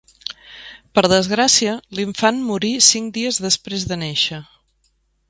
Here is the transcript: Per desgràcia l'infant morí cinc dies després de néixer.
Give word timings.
Per 0.99 1.01
desgràcia 1.11 1.75
l'infant 1.99 2.39
morí 2.47 2.71
cinc 2.89 3.13
dies 3.19 3.39
després 3.47 3.87
de 3.93 3.99
néixer. 4.05 4.41